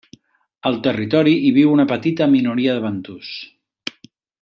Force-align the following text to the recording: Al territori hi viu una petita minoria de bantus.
Al 0.69 0.79
territori 0.87 1.35
hi 1.49 1.53
viu 1.59 1.75
una 1.75 1.87
petita 1.95 2.31
minoria 2.35 2.77
de 2.79 2.87
bantus. 2.91 3.33